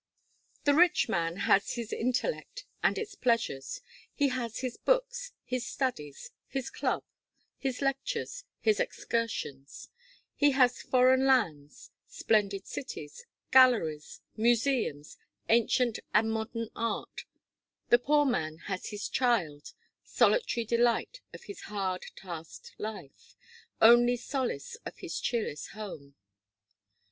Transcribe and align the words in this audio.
The 0.63 0.73
rich 0.73 1.07
man 1.09 1.35
has 1.45 1.73
his 1.73 1.93
intellect, 1.93 2.65
and 2.81 2.97
its 2.97 3.13
pleasures; 3.13 3.81
he 4.15 4.29
has 4.29 4.61
his 4.61 4.75
books, 4.75 5.31
his 5.43 5.63
studies, 5.63 6.31
his 6.47 6.71
club, 6.71 7.03
his 7.59 7.83
lectures, 7.83 8.43
his 8.59 8.79
excursions; 8.79 9.89
he 10.35 10.53
has 10.57 10.81
foreign 10.81 11.27
lands, 11.27 11.91
splendid 12.07 12.65
cities, 12.65 13.27
galleries, 13.51 14.21
museums, 14.35 15.17
ancient 15.49 15.99
and 16.15 16.31
modern 16.31 16.69
art: 16.75 17.25
the 17.89 17.99
poor 17.99 18.25
man 18.25 18.57
has 18.65 18.87
his 18.87 19.07
child, 19.07 19.71
solitary 20.03 20.65
delight 20.65 21.21
of 21.31 21.43
his 21.43 21.61
hard 21.69 22.03
tasked 22.15 22.73
life, 22.79 23.35
only 23.79 24.17
solace 24.17 24.75
of 24.83 24.97
his 24.97 25.19
cheerless 25.19 25.67
home. 25.73 26.15